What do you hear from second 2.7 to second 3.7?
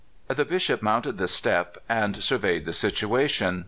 situation.